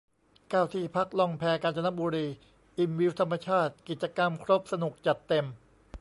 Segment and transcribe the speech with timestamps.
[0.49, 2.27] เก้า ที่พักล่องแพกาญจนบุรี
[2.77, 5.45] อิ่มวิวธรรมชาติ กิจกรรมครบสนุกจัดเต็ม